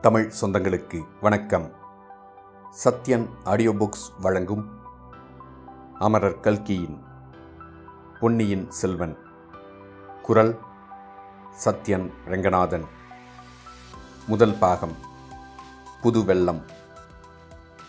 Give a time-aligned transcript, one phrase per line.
[0.00, 1.72] தமிழ் சொந்தங்களுக்கு வணக்கம்.
[2.84, 4.78] Sathyan audio books வழங்கும்
[5.98, 7.02] அமரர் கல்கியின்
[8.20, 9.18] பொன்னியின் செல்வன்.
[10.22, 10.58] குரல்
[11.64, 12.84] சத்யன் ரெங்கநாதன்.
[14.26, 14.96] முதல் பாகம்
[16.02, 16.64] புது வெள்ளம்.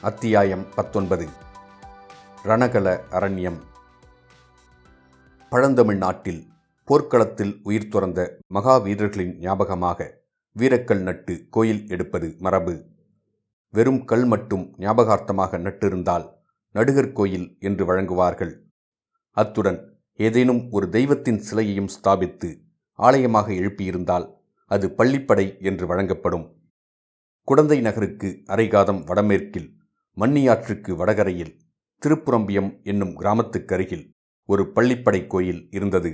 [0.02, 1.28] அத்தியாயம் பத்தொன்பது
[2.44, 3.62] ரணகல அரண்யம்.
[5.50, 6.52] பழந்தமிழ் நாட்டில்
[6.86, 10.18] போர்க்களத்தில் உயிர் துறந்த மகாவீரர்களின் ஞாபகமாக
[10.60, 12.74] வீரக்கல் நட்டு கோயில் எடுப்பது மரபு.
[13.74, 16.26] வெறும் கல் மட்டும் ஞாபகார்த்தமாக நட்டிருந்தால்
[16.76, 18.54] நடுகர் கோயில் என்று வழங்குவார்கள்.
[19.38, 19.80] அத்துடன்
[20.20, 22.50] ஏதேனும் ஒரு தெய்வத்தின் சிலையையும் ஸ்தாபித்து
[22.96, 24.26] ஆலயமாக எழுப்பியிருந்தால்
[24.72, 26.46] அது பள்ளிப்படை என்று வழங்கப்படும்.
[27.44, 29.70] குடந்தை நகருக்கு அரைகாதம் வடமேற்கில்
[30.18, 31.54] மன்னியாற்றுக்கு வடகரையில்
[32.02, 34.06] திருப்புரம்பியம் என்னும் கிராமத்துக்கருகில்
[34.50, 36.12] ஒரு பள்ளிப்படை கோயில் இருந்தது.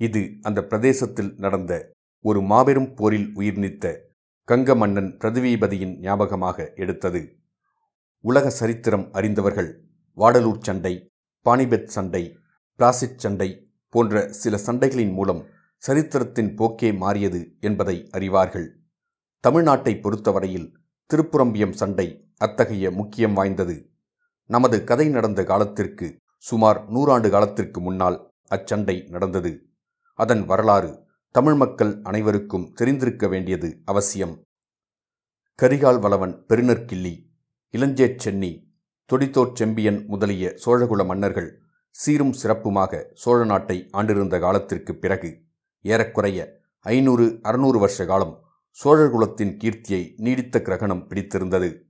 [0.00, 1.72] இது அந்த பிரதேசத்தில் நடந்த
[2.20, 4.14] ஒரு மாபெரும் போரில் உயிர் நீத்த
[4.48, 7.38] கங்க மன்னன் பிரதிவீபதியின் ஞாபகமாக எடுத்தது.
[8.20, 9.70] உலக சரித்திரம் அறிந்தவர்கள்
[10.16, 11.08] வாடலூர் சண்டை
[11.46, 12.38] பானிபெத் சண்டை
[12.76, 15.42] பிளாசிட் சண்டை போன்ற சில சண்டைகளின் மூலம்
[15.76, 18.68] சரித்திரத்தின் போக்கே மாறியது என்பதை அறிவார்கள்.
[19.44, 20.68] தமிழ்நாட்டை பொறுத்தவரையில்
[21.10, 23.90] திருப்புரம்பியம் சண்டை அத்தகைய முக்கியம் வாய்ந்தது.
[24.44, 29.52] நமது கதை நடந்த காலத்திற்கு சுமார் நூறாண்டு காலத்திற்கு முன்னால் அச்சண்டை நடந்தது.
[30.14, 31.05] அதன் வரலாறு
[31.36, 34.42] தமிழ் மக்கள் அனைவருக்கும் தெரிந்திருக்க வேண்டியது அவசியம்.
[35.62, 37.26] கரிகால் வளவன் பெருநற்கிள்ளி
[37.70, 38.74] இளஞ்சேட் சென்னி
[39.12, 45.42] தொடித்தோர் செம்பியன் முதலிய சோழகுல மன்னர்கள் சீரும் சிறப்புமாக சோழ நாட்டை ஆண்டிருந்த காலத்திற்குப் பிறகு
[45.80, 48.44] ஏறக்குறைய ஐநூறு அறுநூறு வருஷ காலம்
[48.84, 51.86] சோழகுலத்தின் கீர்த்தியை நீடித்த கிரகணம் பிடித்திருந்தது.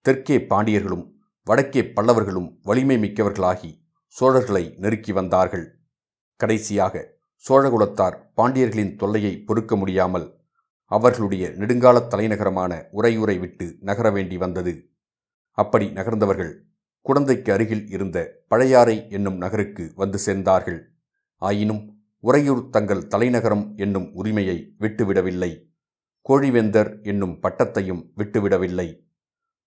[0.00, 1.12] தெற்கே பாண்டியர்களும்
[1.44, 3.80] வடக்கே பல்லவர்களும் வலிமை மிக்கவர்களாகி
[4.20, 5.80] சோழர்களை நெருக்கி வந்தார்கள்.
[6.36, 7.14] கடைசியாக
[7.44, 10.44] சோழகுலத்தார் பாண்டியர்களின் தொல்லையை பொறுக்க முடியாமல்
[10.84, 14.90] அவர்களுடைய நெடுங்கால தலைநகரமான உறையூரை விட்டு நகர வேண்டி வந்தது.
[15.50, 16.52] அப்படி நகர்ந்தவர்கள்
[17.06, 20.80] குடந்தைக்கு அருகில் இருந்த பழையாறை என்னும் நகருக்கு வந்து சேர்ந்தார்கள்.
[21.36, 25.50] ஆயினும் உறையூர் தங்கள் தலைநகரம் என்னும் உரிமையை விட்டுவிடவில்லை.
[26.28, 28.88] கோழிவேந்தர் என்னும் பட்டத்தையும் விட்டுவிடவில்லை.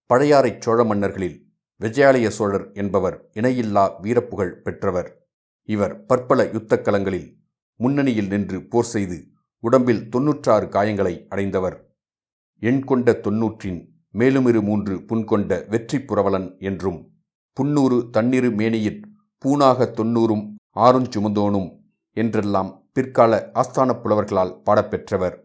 [0.06, 1.38] பழையாறை சோழ மன்னர்களில்
[1.81, 5.29] விஜயாலய சோழர் என்பவர் இணையில்லா வீரப்புகழ் பெற்றவர்.
[5.69, 7.38] இவர் பற்பல யுத்தக்கலங்களில்
[7.79, 9.17] முன்னணியில் நின்று போர் செய்து
[9.59, 11.78] உடம்பில் தொன்னூற்றாறு காயங்களை அடைந்தவர்.
[12.62, 13.79] எண் கொண்ட தொன்னூற்றின்
[14.13, 17.00] மேலுமிரு மூன்று புண்கொண்ட வெற்றி புரவலன் என்றும்
[17.57, 19.01] புன்னூறு தண்ணிரு மேனியிற்
[19.45, 20.44] பூணாக தொன்னூறும்
[20.75, 21.69] ஆறுஞ்சுமந்தோனும்
[22.17, 25.35] என்றெல்லாம் பிற்கால ஆஸ்தானப் புலவர்களால் பாடப்பெற்றவர்.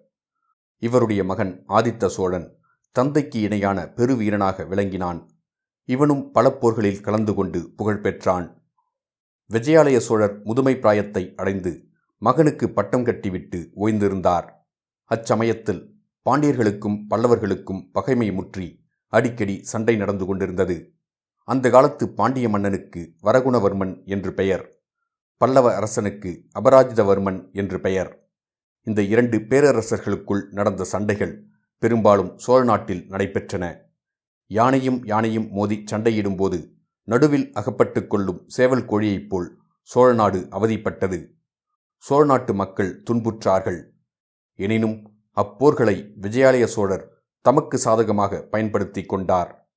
[0.82, 2.48] இவருடைய மகன் ஆதித்த சோழன்
[2.96, 5.20] தந்தைக்கு இணையான பெருவீரனாக விளங்கினான்.
[5.88, 8.46] இவனும் பல போர்களில் கலந்து கொண்டு புகழ் பெற்றான்.
[9.50, 11.72] விஜயாலய சோழர் முதுமை பிராயத்தை அடைந்து
[12.26, 14.46] மகனுக்கு பட்டம் கட்டிவிட்டு ஓய்ந்திருந்தார்.
[15.10, 15.82] அச்சமயத்தில்
[16.26, 18.66] பாண்டியர்களுக்கும் பல்லவர்களுக்கும் பகைமை முற்றி
[19.12, 20.76] அடிக்கடி சண்டை நடந்து கொண்டிருந்தது.
[21.48, 24.64] அந்த காலத்து பாண்டிய மன்னனுக்கு வரகுணவர்மன் என்று பெயர்.
[25.40, 26.30] பல்லவ அரசனுக்கு
[26.60, 28.10] அபராஜிதவர்மன் என்று பெயர்.
[28.86, 31.34] இந்த இரண்டு பேரரசர்களுக்குள் நடந்த சண்டைகள்
[31.82, 33.64] பெரும்பாலும் சோழ நாட்டில் நடைபெற்றன.
[34.50, 36.58] யானையும் யானையும் மோதி சண்டையிடும்போது
[37.08, 39.48] நடுவில் அகப்பட்டு கொள்ளும் சேவல் கோழியைப் போல்
[39.90, 41.18] சோழநாடு அவதிப்பட்டது.
[42.06, 43.78] சோழ நாட்டு மக்கள் துன்புற்றார்கள்.
[44.54, 44.96] எனினும்
[45.36, 47.04] அப்போர்களை விஜயாலய சோழர்
[47.40, 49.68] தமக்கு சாதகமாக பயன்படுத்தி கொண்டார்.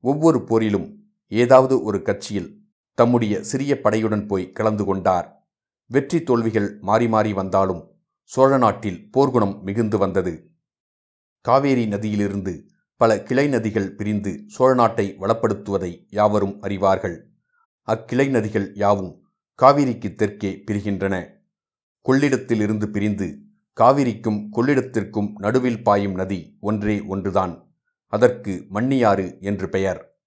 [0.00, 0.88] ஒவ்வொரு போரிலும்
[1.28, 2.48] ஏதாவது ஒரு கட்சியில்
[2.94, 5.28] தம்முடைய சிறிய படையுடன் போய் கலந்து கொண்டார்.
[5.86, 7.82] வெற்றி தோல்விகள் மாறி மாறி வந்தாலும்
[8.22, 10.34] சோழ நாட்டில் போர்க்குணம் மிகுந்து வந்தது.
[11.40, 12.54] காவேரி நதியிலிருந்து
[12.96, 17.16] பல கிளை நதிகள் பிரிந்து சோழ நாட்டை வளப்படுத்துவதை யாவரும் அறிவார்கள்.
[17.88, 19.14] அக்கிளை நதிகள் யாவும்
[19.58, 21.35] காவிரிக்கு தெற்கே பிரிகின்றன.
[22.06, 23.38] கொள்ளிடத்திலிருந்து பிரிந்து
[23.80, 27.74] காவிரிக்கும் கொள்ளிடத்திற்கும் நடுவில் பாயும் நதி ஒன்றே ஒன்றுதான்.
[28.06, 30.20] அதற்கு மண்ணியாறு என்று பெயர்.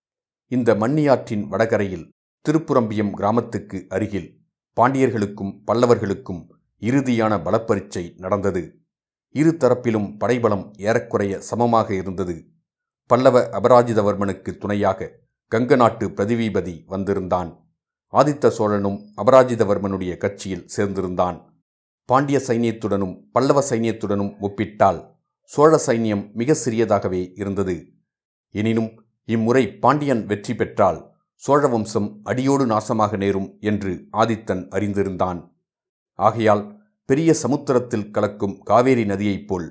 [0.48, 2.10] இந்த மண்ணியாற்றின் வடகரையில்
[2.46, 4.38] திருப்புரம்பியம் கிராமத்துக்கு அருகில்
[4.78, 6.44] பாண்டியர்களுக்கும் பல்லவர்களுக்கும்
[6.80, 8.82] இறுதியான பலப்பரீட்சை நடந்தது.
[9.30, 12.46] இரு தரப்பிலும் படைபலம் ஏறக்குறைய சமமாக இருந்தது.
[13.06, 15.12] பல்லவ அபராஜிதவர்மனுக்கு துணையாக
[15.56, 17.72] கங்க நாட்டு பிரதிவீபதி வந்திருந்தான்.
[18.14, 21.49] ஆதித்த சோழனும் அபராஜிதவர்மனுடைய கட்சியில் சேர்ந்திருந்தான்.
[22.10, 25.00] பாண்டிய சைனியத்துடனும் பல்லவ சைனியத்துடனும் ஒப்பிட்டால்
[25.52, 27.76] சோழ சைன்யம் மிக சிறியதாகவே இருந்தது.
[28.56, 28.92] எனினும்
[29.30, 31.00] இம்முறை பாண்டியன் வெற்றி பெற்றால்
[31.44, 33.92] சோழ வம்சம் அடியோடு நாசமாக நேரும் என்று
[34.22, 35.40] ஆதித்தன் அறிந்திருந்தான்.
[36.20, 36.64] ஆகையால்
[37.10, 39.68] பெரிய சமுத்திரத்தில் கலக்கும் காவேரி நதியைப் போல்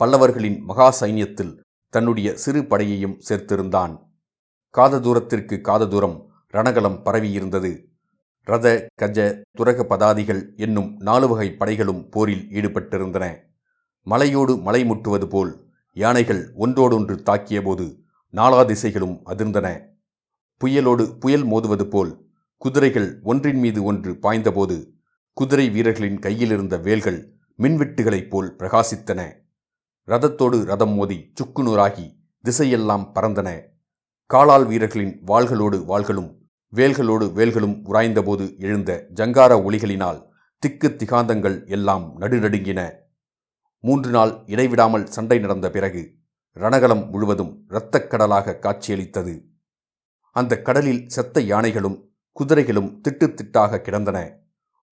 [0.00, 1.52] பல்லவர்களின் மகா சைன்யத்தில்
[1.94, 3.94] தன்னுடைய சிறு படையையும் சேர்த்திருந்தான்.
[4.74, 6.16] காத தூரத்திற்கு காத தூரம்
[6.54, 7.72] ரணகலம் பரவியிருந்தது.
[8.42, 13.36] ரத கஜ துரக பதாதிகள் என்னும் நாலு வகை படைகளும் போரில் ஈடுபட்டிருந்தன.
[14.02, 17.98] மலையோடு மலை முட்டுவது போல் யானைகள் ஒன்றோடொன்று தாக்கியபோது
[18.32, 19.88] நாலா திசைகளும் அதிர்ந்தன.
[20.64, 24.90] புயலோடு புயல் மோதுவது போல் குதிரைகள் ஒன்றின் மீது ஒன்று பாய்ந்தபோது
[25.32, 29.32] குதிரை வீரர்களின் கையிலிருந்த வேல்கள் மின்வெட்டுகளைப் போல் பிரகாசித்தன.
[30.08, 33.60] ரதத்தோடு ரதம் மோதி சுக்குநூறாகி திசையெல்லாம் பறந்தன.
[34.26, 36.39] காலால் வீரர்களின் வாள்களோடு வாள்களும்
[36.76, 40.28] வேல்களோடு வேல்களும் உராய்ந்தபோது எழுந்த ஜங்கார ஒளிகளினால்
[40.58, 42.92] திக்கு திகாந்தங்கள் எல்லாம் நடுநடுங்கின.
[43.80, 46.14] மூன்று நாள் இடைவிடாமல் சண்டை நடந்த பிறகு
[46.54, 49.44] ரணகலம் முழுவதும் இரத்தக் கடலாக காட்சியளித்தது.
[50.32, 54.38] அந்த கடலில் செத்த யானைகளும் குதிரைகளும் திட்டு திட்டாக கிடந்தன.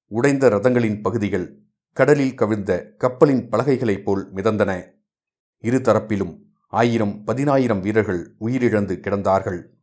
[0.04, 4.90] உடைந்த ரதங்களின் பகுதிகள் கடலில் கவிழ்ந்த கப்பலின் பலகைகளைப் போல் மிதந்தன.
[5.62, 6.38] இருதரப்பிலும்
[6.69, 9.76] ஆயிரம் பதினாயிரம் வீரர்கள் உயிரிழந்து கிடந்தார்கள்.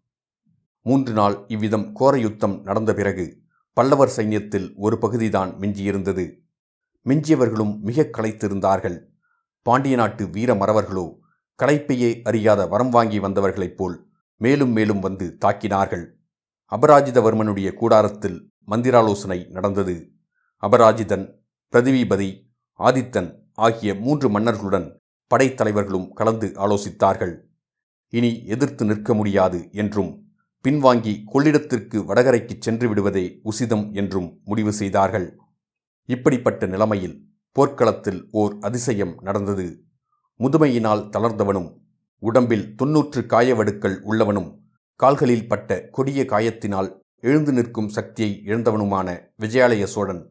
[0.86, 3.44] மூன்று நாள் இவ்விதம் கோர யுத்தம் நடந்த பிறகு
[3.74, 6.26] பல்லவர் சைன்யத்தில் ஒரு பகுதிதான் மிஞ்சியிருந்தது.
[7.06, 8.98] மிஞ்சியவர்களும் மிக களைத்திருந்தார்கள்.
[9.62, 11.06] பாண்டிய நாட்டு வீர மறவர்களோ
[11.60, 16.06] களைப்பையே அறியாத வரம் வாங்கி வந்தவர்களைப் போல் மேலும் மேலும் வந்து தாக்கினார்கள்.
[16.72, 19.96] அபராஜிதவர்மனுடைய கூடாரத்தில் மந்திராலோசனை நடந்தது.
[20.64, 21.26] அபராஜிதன்
[21.74, 22.30] பிரதிவிபதி
[22.80, 24.88] ஆதித்தன் ஆகிய மூன்று மன்னர்களுடன்
[25.32, 27.36] படைத்தலைவர்களும் கலந்து ஆலோசித்தார்கள்.
[28.10, 30.12] இனி எதிர்த்து நிற்க முடியாது என்றும்
[30.66, 35.28] பின்வாங்கி கொள்ளிடத்திற்கு வடகரைக்கு சென்று விடுவதே உசிதம் என்றும் முடிவு செய்தார்கள்.
[36.06, 37.18] இப்படிப்பட்ட நிலைமையில்
[37.52, 39.68] போர்க்களத்தில் ஓர் அதிசயம் நடந்தது.
[40.40, 41.70] முதுமையினால் தளர்ந்தவனும்
[42.20, 44.50] உடம்பில் தொன்னூற்று காயவடுக்கள் உள்ளவனும்
[44.96, 46.90] கால்களில் பட்ட கொடிய காயத்தினால்
[47.20, 49.08] எழுந்து நிற்கும் சக்தியை இழந்தவனுமான
[49.40, 50.24] விஜயாலய சோழன்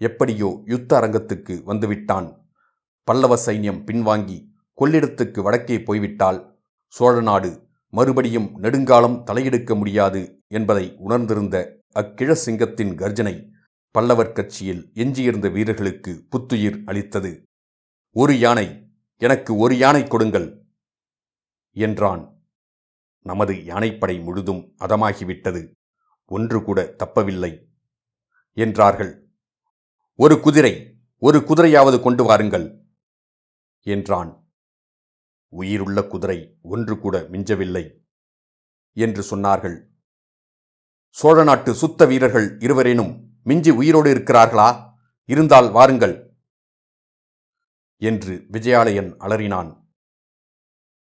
[0.00, 2.28] எப்படியோ யுத்த அரங்கத்துக்கு வந்துவிட்டான்.
[3.08, 4.38] பல்லவ சைன்யம் பின்வாங்கி
[4.78, 6.40] கொள்ளிடத்துக்கு வடக்கே போய்விட்டால்
[6.86, 7.50] சோழ நாடு
[7.96, 11.56] மறுபடியும் நெடுங்காலம் தலையெடுக்க முடியாது என்பதை உணர்ந்திருந்த
[11.94, 13.34] அக்கிழசிங்கத்தின் கர்ஜனை
[13.90, 17.32] பல்லவர் கட்சியில் எஞ்சியிருந்த வீரர்களுக்கு புத்துயிர் அளித்தது.
[18.10, 18.66] ஒரு யானை
[19.16, 20.48] எனக்கு ஒரு யானை கொடுங்கள்
[21.76, 22.24] என்றான்.
[23.26, 25.62] நமது யானைப்படை முழுதும் அதமாகிவிட்டது
[26.24, 27.52] ஒன்று கூட தப்பவில்லை
[28.56, 29.12] என்றார்கள்.
[30.18, 32.66] ஒரு குதிரை ஒரு குதிரையாவது கொண்டு வாருங்கள்
[33.86, 34.43] என்றான்.
[35.60, 37.84] உயிருள்ள குதிரை ஒன்று கூட மிஞ்சவில்லை
[38.96, 39.76] என்று சொன்னார்கள்.
[41.08, 43.12] சோழ நாட்டு சுத்த வீரர்கள் இருவரேனும்
[43.44, 44.68] மிஞ்சி உயிரோடு இருக்கிறார்களா?
[45.28, 46.16] இருந்தால் வாருங்கள்
[48.02, 49.70] என்று விஜயாலயன் அலறினான்.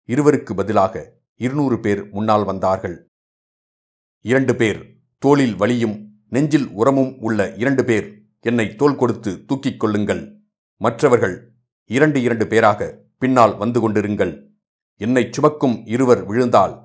[0.09, 0.95] இருவருக்கு பதிலாக
[1.35, 2.97] இருநூறு பேர் முன்னால் வந்தார்கள்.
[4.25, 4.81] இரண்டு பேர்
[5.17, 5.97] தோளில் வலியும்
[6.29, 8.07] நெஞ்சில் உரமும் உள்ள இரண்டு பேர்
[8.39, 10.23] என்னை தோள் கொடுத்து தூக்கிக் கொள்ளுங்கள்.
[10.81, 11.35] மற்றவர்கள்
[11.89, 12.81] இரண்டு இரண்டு பேராக
[13.23, 14.33] பின்னால் வந்து கொண்டிருங்கள்.
[15.01, 16.75] என்னை சுமக்கும் இருவர் விழுந்தால்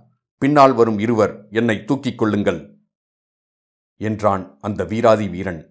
[0.42, 2.60] பின்னால் வரும் இருவர் என்னை தூக்கிக் கொள்ளுங்கள்
[4.00, 5.62] என்றான் அந்த வீராதி வீரன்.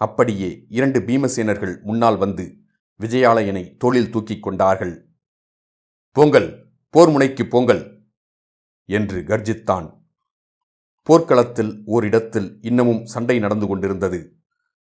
[0.00, 2.44] அப்படியே இரண்டு பீமசேனர்கள் முன்னால் வந்து
[3.00, 4.94] விஜயாலயனை தோளில் தூக்கிக் கொண்டார்கள்.
[6.16, 6.48] போங்கள்
[6.94, 7.82] போர் முனைக்கு போங்கள்
[8.88, 9.88] என்று கர்ஜித்தான்.
[11.06, 14.20] போர்க்களத்தில் ஓரிடத்தில் இன்னமும் சண்டை நடந்து கொண்டிருந்தது.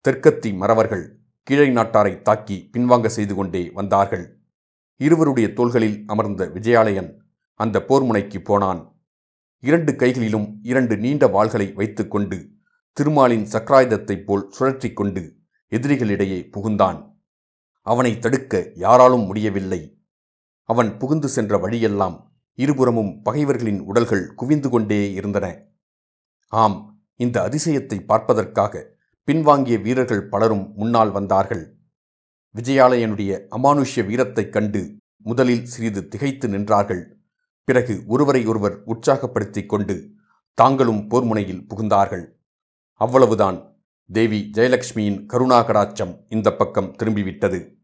[0.05, 1.05] தெற்கத்தி மறவர்கள்
[1.47, 4.27] கீழை நாட்டாரை தாக்கி பின்வாங்க செய்து கொண்டே வந்தார்கள்.
[4.97, 7.17] இருவருடைய தோள்களில் அமர்ந்த விஜயாலயன்
[7.55, 8.97] அந்த போர்முனைக்கு போனான்.
[9.59, 12.49] இரண்டு கைகளிலும் இரண்டு நீண்ட வாள்களை வைத்துக்கொண்டு
[12.93, 15.37] திருமாலின் சக்கராயுதத்தைப் போல் சுழற்றிக் கொண்டு
[15.71, 17.13] எதிரிகளிடையே புகுந்தான்.
[17.81, 19.99] அவனை தடுக்க யாராலும் முடியவில்லை.
[20.63, 25.61] அவன் புகுந்து சென்ற வழியெல்லாம் இருபுறமும் பகைவர்களின் உடல்கள் குவிந்து கொண்டே இருந்தன.
[26.49, 28.93] ஆம் இந்த அதிசயத்தை பார்ப்பதற்காக
[29.27, 31.74] பின்வாங்கிய வீரர்கள் பலரும் முன்னால் வந்தார்கள்.
[32.59, 37.05] விஜயாலயனுடைய அமானுஷ்ய வீரத்தைக் கண்டு முதலில் சிறிது திகைத்து நின்றார்கள்.
[37.65, 40.11] பிறகு ஒருவரை ஒருவர் உற்சாகப்படுத்திக் கொண்டு
[40.55, 42.27] தாங்களும் போர்முனையில் புகுந்தார்கள்.
[42.93, 43.77] அவ்வளவுதான்.
[44.13, 47.75] தேவி ஜெயலட்சுமியின் கருணாகடாச்சம் இந்த பக்கம் திரும்பிவிட்டது.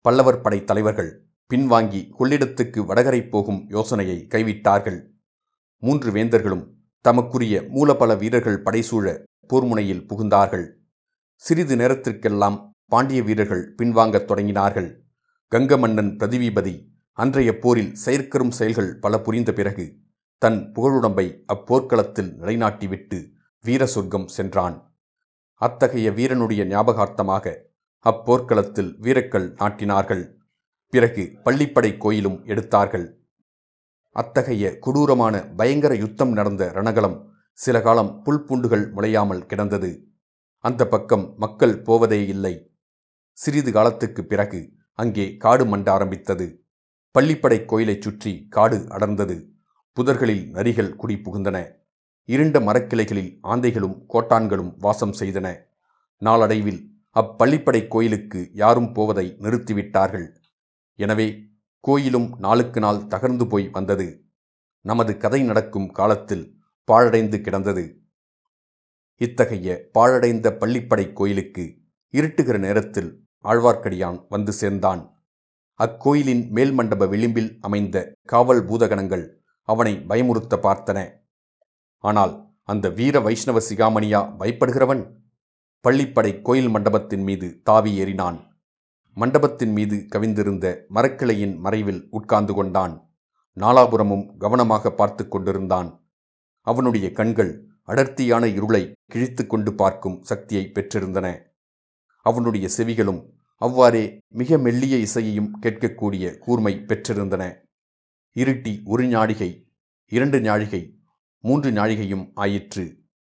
[0.00, 5.06] பல்லவர் படை தலைவர்கள் பின்வாங்கி கொள்ளிடத்துக்கு வடகரை போகும் யோசனையை கைவிட்டார்கள்.
[5.76, 6.66] மூன்று வேந்தர்களும்
[7.00, 10.72] தமக்குரிய மூலபல வீரர்கள் படைசூழ போர்முனையில் புகுந்தார்கள்.
[11.34, 14.90] சிறிது நேரத்திற்கெல்லாம் பாண்டிய வீரர்கள் பின்வாங்கத் தொடங்கினார்கள்.
[15.52, 16.74] கங்க மன்னன் பிரதிவீபதி
[17.12, 19.84] அன்றைய போரில் செயற்கரும் செயல்கள் பல புரிந்த பிறகு
[20.42, 23.18] தன் புகழுடம்பை அப்போர்க்களத்தில் நிலைநாட்டிவிட்டு
[23.64, 24.76] வீர சொர்க்கம் சென்றான்.
[25.54, 27.54] அத்தகைய வீரனுடைய ஞாபகார்த்தமாக
[28.04, 30.22] அப்போர்க்களத்தில் வீரக்கள் நாட்டினார்கள்.
[30.92, 33.06] பிறகு பள்ளிப்படை கோயிலும் எடுத்தார்கள்.
[34.16, 37.18] அத்தகைய கொடூரமான பயங்கர யுத்தம் நடந்த ரணகலம்
[37.58, 39.90] சில காலம் புல்பூண்டுகள் முளையாமல் கிடந்தது.
[40.64, 42.54] அந்த பக்கம் மக்கள் போவதே இல்லை
[43.32, 46.64] சிறிது காலத்துக்கு பிறகு அங்கே காடு மண்ட ஆரம்பித்தது.
[47.18, 49.36] பள்ளிப்படை கோயிலைச் சுற்றி காடு அடர்ந்தது.
[49.96, 51.58] புதர்களில் நரிகள் குடி புகுந்தன.
[52.24, 55.46] இருண்ட மரக்கிளைகளில் ஆந்தைகளும் கோட்டான்களும் வாசம் செய்தன.
[56.16, 56.80] நாளடைவில்
[57.16, 60.28] அப்பள்ளிப்படை கோயிலுக்கு யாரும் போவதை நிறுத்திவிட்டார்கள்.
[60.94, 61.28] எனவே
[61.80, 64.24] கோயிலும் நாளுக்கு நாள் தகர்ந்து போய் வந்தது.
[64.80, 67.84] நமது கதை நடக்கும் காலத்தில் பாழடைந்து கிடந்தது.
[69.16, 71.79] இத்தகைய பாழடைந்த பள்ளிப்படை கோயிலுக்கு
[72.14, 73.10] இருட்டுகிற நேரத்தில்
[73.44, 75.02] ஆழ்வார்க்கடியான் வந்து சேர்ந்தான்.
[75.74, 79.24] அக்கோயிலின் மேல் மண்டப விளிம்பில் அமைந்த காவல் பூதகணங்கள்
[79.68, 80.98] அவனை பயமுறுத்த பார்த்தன.
[82.04, 85.02] ஆனால் அந்த வீர வைஷ்ணவ சிகாமணியா பயப்படுகிறவன்?
[85.84, 88.38] பள்ளிப்படை கோயில் மண்டபத்தின் மீது தாவி ஏறினான்.
[89.16, 92.94] மண்டபத்தின் மீது கவிந்திருந்த மரக்கிளையின் மறைவில் உட்கார்ந்து கொண்டான்.
[93.56, 95.88] நாலாபுரமும் கவனமாக பார்த்து கொண்டிருந்தான்.
[96.66, 97.52] அவனுடைய கண்கள்
[97.84, 101.28] அடர்த்தியான இருளை கிழித்து கொண்டு பார்க்கும் சக்தியை பெற்றிருந்தன.
[102.22, 103.20] அவனுடைய செவிகளும்
[103.56, 107.42] அவ்வாறே மிக மெல்லிய இசையையும் கேட்கக்கூடிய கூர்மை பெற்றிருந்தன.
[108.34, 109.50] இருட்டி ஒரு ஞாழிகை
[110.08, 110.82] இரண்டு ஞாழிகை
[111.44, 112.84] மூன்று ஞாழிகையும் ஆயிற்று.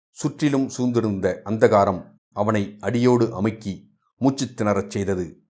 [0.10, 3.74] சுற்றிலும் சூழ்ந்திருந்த அந்தகாரம் அவனை அடியோடு அமுக்கி
[4.18, 5.44] மூச்சு திணறச் செய்தது.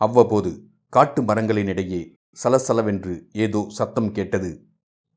[0.00, 0.50] அவ்வப்போது
[0.88, 2.02] காட்டு மரங்களினிடையே
[2.44, 4.50] சலசலவென்று ஏதோ சத்தம் கேட்டது.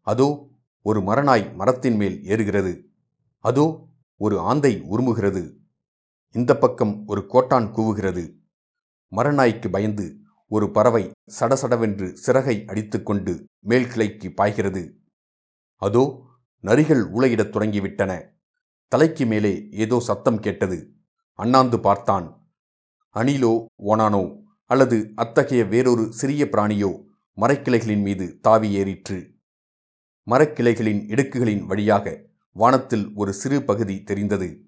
[0.01, 0.47] அதோ
[0.81, 2.73] ஒரு மரநாய் மரத்தின் மேல் ஏறுகிறது.
[3.39, 3.65] அதோ
[4.17, 5.43] ஒரு ஆந்தை உருமுகிறது.
[6.35, 8.39] இந்த பக்கம் ஒரு கோட்டான் கூவுகிறது.
[9.15, 14.97] மரநாய்க்கு பயந்து ஒரு பறவை சடசடவென்று சிறகை அடித்துக்கொண்டு மேல் கிளைக்கு பாய்கிறது.
[15.75, 16.25] அதோ
[16.63, 18.29] நரிகள் ஊளையிடத் தொடங்கிவிட்டன.
[18.87, 20.93] தலைக்கு மேலே ஏதோ சத்தம் கேட்டது.
[21.33, 22.49] அண்ணாந்து பார்த்தான்.
[23.15, 24.41] அணிலோ ஓனானோ?
[24.65, 27.03] அல்லது அத்தகைய வேறொரு சிறிய பிராணியோ
[27.35, 29.35] மரக்கிளைகளின் மீது தாவி ஏறிற்று.
[30.31, 34.65] மரக்கிளைகளின் இடுக்குகளின் வழியாக வானத்தில் ஒரு சிறு பகுதி தெரிந்தது.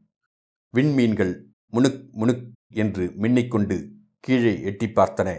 [0.73, 3.77] விண்மீன்கள் முணுக் முணுக் என்று மின்னிக்கொண்டு
[4.19, 5.29] கீழே எட்டி பார்த்தன.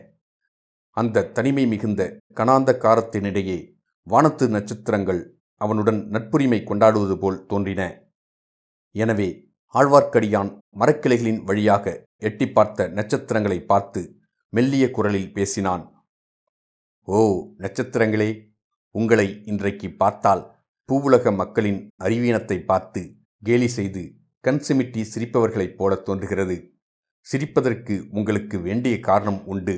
[0.91, 2.03] அந்த தனிமை மிகுந்த
[2.35, 3.59] கனாந்த காரத்தினிடையே
[4.07, 5.21] வானத்து நட்சத்திரங்கள்
[5.61, 7.83] அவனுடன் நட்புரிமை கொண்டாடுவது போல் தோன்றின.
[8.95, 9.29] எனவே
[9.75, 14.01] ஆழ்வார்க்கடியான் மரக்கிளைகளின் வழியாக எட்டி பார்த்த நட்சத்திரங்களை பார்த்து
[14.53, 15.85] மெல்லிய குரலில் பேசினான்.
[17.09, 17.19] ஓ
[17.59, 18.31] நட்சத்திரங்களே
[18.95, 20.43] உங்களை இன்றைக்கு பார்த்தால்
[20.89, 23.01] பூவுலக மக்களின் அறிவீனத்தை பார்த்து
[23.43, 24.03] கேலி செய்து
[24.45, 26.57] கண் சிமிட்டி சிரிப்பவர்களைப் போல தோன்றுகிறது.
[27.27, 29.75] சிரிப்பதற்கு உங்களுக்கு வேண்டிய காரணம் உண்டு.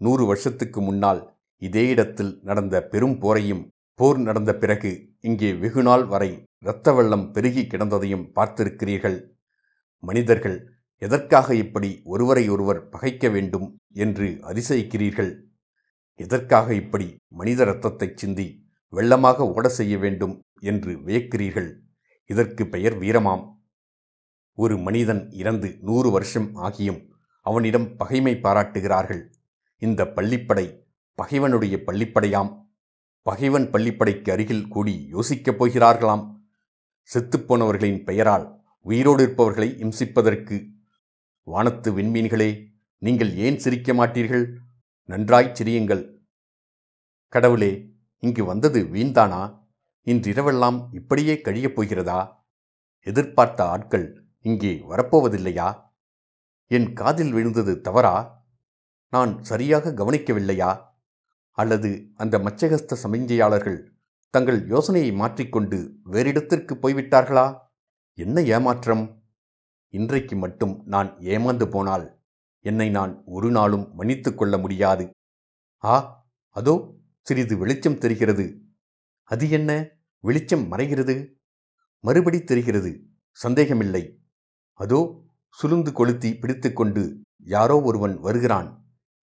[0.00, 1.20] நூறு வருஷத்துக்கு முன்னால்
[1.62, 3.62] இதே இடத்தில் நடந்த பெரும் போரையும்
[3.98, 9.18] போர் நடந்த பிறகு இங்கே வெகுநாள் வரை இரத்த வெள்ளம் பெருகி கிடந்ததையும் பார்த்திருக்கிறீர்கள்.
[10.02, 10.58] மனிதர்கள்
[11.02, 13.68] எதற்காக இப்படி ஒருவரை ஒருவர் பகைக்க வேண்டும்
[14.04, 15.32] என்று அதிசயிக்கிறீர்கள்?
[16.20, 18.46] எதற்காக இப்படி மனித இரத்தத்தை சிந்தி
[18.92, 21.70] வெள்ளமாக ஓட செய்ய வேண்டும் என்று வியக்கிறீர்கள்?
[22.30, 23.44] இதற்கு பெயர் வீரமாம்.
[24.56, 27.08] ஒரு மனிதன் இறந்து நூறு வருஷம் ஆகியும்
[27.42, 29.32] அவனிடம் பகைமை பாராட்டுகிறார்கள்.
[29.78, 30.82] இந்த பள்ளிப்படை
[31.14, 32.62] பகைவனுடைய பள்ளிப்படையாம்.
[33.22, 36.36] பகைவன் பள்ளிப்படைக்கு அருகில் கூடி யோசிக்கப் போகிறார்களாம்.
[37.14, 40.70] செத்துப்போனவர்களின் பெயரால் உயிரோடு இருப்பவர்களை இம்சிப்பதற்கு.
[41.42, 42.66] வானத்து விண்மீன்களே
[42.98, 44.54] நீங்கள் ஏன் சிரிக்க மாட்டீர்கள்?
[45.04, 46.16] நன்றாய்ச் சிரியுங்கள்.
[47.28, 49.58] கடவுளே இங்கு வந்தது வீண்தானா?
[50.04, 52.46] இன்றிரவெல்லாம் இப்படியே கழியப் போகிறதா?
[53.00, 55.82] எதிர்பார்த்த ஆட்கள் இங்கே வரப்போவதில்லையா?
[56.66, 58.46] என் காதில் விழுந்தது தவறா?
[59.08, 60.70] நான் சரியாக கவனிக்கவில்லையா?
[61.50, 63.78] அல்லது அந்த மச்சகஸ்த சமிஞ்சையாளர்கள்
[64.30, 67.58] தங்கள் யோசனையை மாற்றிக்கொண்டு வேறிடத்திற்கு போய்விட்டார்களா?
[68.14, 69.24] என்ன ஏமாற்றம்?
[69.88, 72.22] இன்றைக்கு மட்டும் நான் ஏமாந்து போனால்
[72.60, 75.10] என்னை நான் ஒரு நாளும் மன்னித்து கொள்ள முடியாது.
[75.84, 75.94] ஆ
[76.48, 78.60] அதோ சிறிது வெளிச்சம் தெரிகிறது.
[79.22, 79.70] அது என்ன?
[80.20, 81.16] வெளிச்சம் மறைகிறது?
[82.00, 82.92] மறுபடி தெரிகிறது.
[83.30, 84.23] சந்தேகமில்லை.
[84.74, 85.00] அதோ
[85.48, 87.02] சுலுந்து கொளுத்தி பிடித்துக்கொண்டு
[87.38, 88.68] யாரோ ஒருவன் வருகிறான்.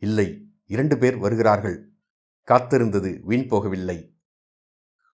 [0.01, 0.27] இல்லை
[0.65, 1.77] இரண்டு பேர் வருகிறார்கள்.
[2.47, 3.97] காத்திருந்தது வீண் போகவில்லை.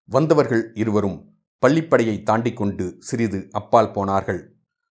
[0.09, 1.17] வந்தவர்கள் இருவரும்
[1.65, 4.41] பள்ளிப்படையை தாண்டிக் கொண்டு சிறிது அப்பால் போனார்கள்.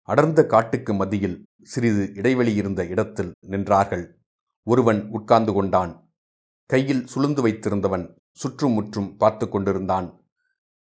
[0.01, 4.05] அடர்ந்த காட்டுக்கு மத்தியில் சிறிது இடைவெளி இருந்த இடத்தில் நின்றார்கள்.
[4.67, 5.93] ஒருவன் உட்கார்ந்து கொண்டான்.
[6.65, 10.07] கையில் சுளுந்து வைத்திருந்தவன் சுற்றும் முற்றும் பார்த்து கொண்டிருந்தான்.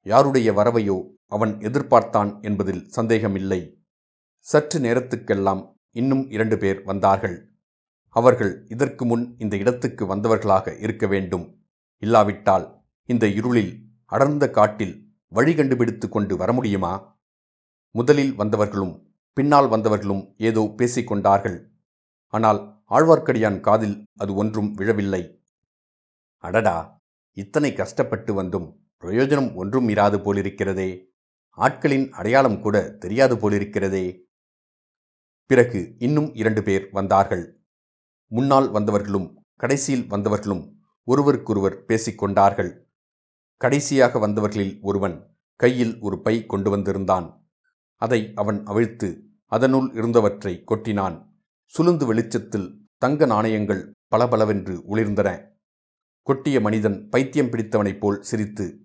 [0.02, 3.60] யாருடைய வரவையோ அவன் எதிர்பார்த்தான் என்பதில் சந்தேகமில்லை.
[4.46, 5.62] சற்று நேரத்துக்கெல்லாம்
[5.92, 7.36] இன்னும் இரண்டு பேர் வந்தார்கள்.
[8.16, 11.46] அவர்கள் இதற்கு முன் இந்த இடத்துக்கு வந்தவர்களாக இருக்க வேண்டும்.
[12.02, 12.66] இல்லாவிட்டால்
[13.08, 13.72] இந்த இருளில்
[14.12, 14.94] அடர்ந்த காட்டில்
[15.32, 16.92] வழி கண்டுபிடித்து கொண்டு வர முடியுமா?
[17.94, 18.94] முதலில் வந்தவர்களும்
[19.36, 21.58] பின்னால் வந்தவர்களும் ஏதோ பேசிக்கொண்டார்கள்
[22.34, 22.60] ஆனால்
[22.90, 25.22] ஆழ்வார்க்கடியான் காதில் அது ஒன்றும் விழவில்லை.
[26.44, 26.76] அடடா!
[27.36, 28.68] இத்தனை கஷ்டப்பட்டு வந்தும்
[29.02, 30.88] பிரயோஜனம் ஒன்றும் இராது போலிருக்கிறதே.
[31.58, 34.04] ஆட்களின் அடையாளம் கூட தெரியாது போலிருக்கிறதே.
[35.46, 37.60] பிறகு இன்னும் இரண்டு பேர் வந்தார்கள்.
[38.26, 40.72] முன்னால் வந்தவர்களும் கடைசியில் வந்தவர்களும்
[41.04, 42.84] ஒருவருக்கொருவர் பேசிக்கொண்டார்கள்
[43.56, 47.48] கடைசியாக வந்தவர்களில் ஒருவன் கையில் ஒரு பை கொண்டு வந்திருந்தான்.
[47.96, 51.26] அதை அவன் அவிழ்த்து அதனுள் இருந்தவற்றை கொட்டினான்.
[51.78, 55.48] சுளுந்து வெளிச்சத்தில் தங்க நாணயங்கள் பளபளவென்று ஒளிர்ந்தன.
[56.22, 58.80] கொட்டிய மனிதன் பைத்தியம் பிடித்தவனைப் போல் சிரித்து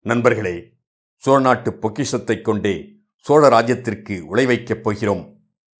[0.00, 0.76] நண்பர்களே
[1.16, 5.35] சோழ நாட்டு பொக்கிஷத்தைக் கொண்டே சோழ ராஜ்யத்திற்கு உழைவைக்கப் போகிறோம்.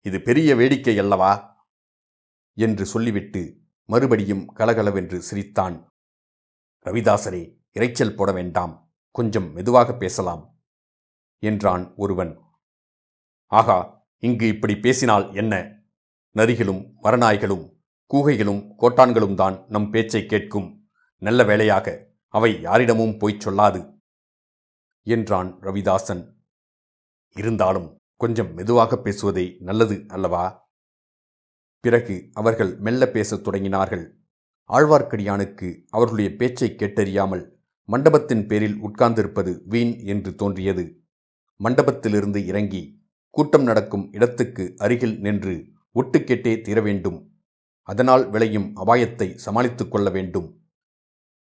[0.06, 1.32] இது பெரிய வேடிக்கை அல்லவா?
[2.56, 3.40] என்று சொல்லிவிட்டு
[3.88, 5.86] மறுபடியும் கலகலவென்று சிரித்தான்.
[6.84, 7.40] ரவிதாசரே
[7.74, 8.94] இரைச்சல் போட வேண்டாம்.
[9.10, 10.60] கொஞ்சம் மெதுவாக பேசலாம்
[11.42, 12.32] என்றான் ஒருவன்.
[13.46, 13.78] ஆகா
[14.22, 15.54] இங்கு இப்படி பேசினால் என்ன?
[16.36, 17.64] நரிகளும் மரநாய்களும்
[18.14, 20.88] கூகைகளும் கோட்டான்களும் தான் நம் பேச்சை கேட்கும்.
[21.22, 24.00] நல்ல வேளையாக அவை யாரிடமும் போய்ச் சொல்லாது
[25.06, 26.24] என்றான் ரவிதாசன்.
[27.36, 30.74] இருந்தாலும் கொஞ்சம் மெதுவாக பேசுவதே நல்லது அல்லவா?
[31.80, 34.10] பிறகு அவர்கள் மெல்ல பேசத் தொடங்கினார்கள்.
[34.70, 37.54] ஆழ்வார்க்கடியானுக்கு அவர்களுடைய பேச்சை கேட்டறியாமல்
[37.84, 41.04] மண்டபத்தின் பேரில் உட்கார்ந்திருப்பது வீண் என்று தோன்றியது.
[41.64, 47.32] மண்டபத்திலிருந்து இறங்கி கூட்டம் நடக்கும் இடத்துக்கு அருகில் நின்று ஒட்டு கேட்டே தீர வேண்டும்.
[47.82, 50.64] அதனால் விளையும் அபாயத்தை சமாளித்துக் கொள்ள வேண்டும்.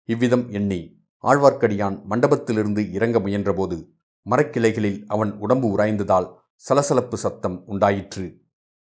[0.05, 3.91] இவ்விதம் எண்ணி ஆழ்வார்க்கடியான் மண்டபத்திலிருந்து இறங்க முயன்றபோது
[4.31, 8.43] மரக்கிளைகளில் அவன் உடம்பு உராய்ந்ததால் சலசலப்பு சத்தம் உண்டாயிற்று.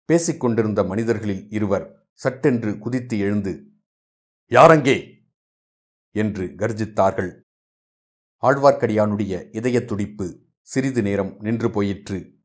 [0.05, 3.71] பேசிக்கொண்டிருந்த மனிதர்களில் இருவர் சட்டென்று குதித்து எழுந்து
[4.51, 5.27] யாரங்கே?
[6.11, 7.41] என்று கர்ஜித்தார்கள்.
[8.43, 12.37] ஆழ்வார்க்கடியானுடைய இதய துடிப்பு சிறிது நேரம் நின்று போயிற்று.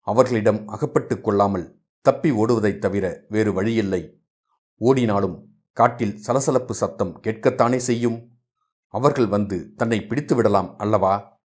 [0.00, 4.22] அவர்களிடம் அகப்பட்டுக் கொள்ளாமல் தப்பி ஓடுவதைத் தவிர வேறு வழியில்லை.
[4.76, 8.38] ஓடினாலும் காட்டில் சலசலப்பு சத்தம் கேட்கத்தானே செய்யும்?
[8.88, 11.42] அவர்கள் வந்து தன்னை பிடித்து விடலாம் அல்லவா?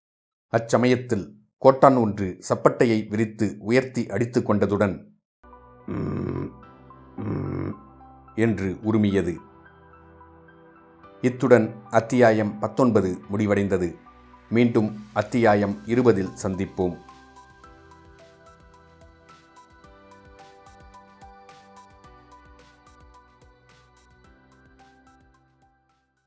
[0.52, 1.35] அச்சமயத்தில்
[1.66, 4.92] கோட்டான் ஒன்று சப்பட்டையை விரித்து உயர்த்தி அடித்து கொண்டதுடன்
[8.34, 9.34] என்று உருமியது.
[11.20, 13.94] இத்துடன் அத்தியாயம் பத்தொன்பது முடிவடைந்தது.
[14.50, 16.96] மீண்டும் அத்தியாயம் இருபதில் சந்திப்போம்.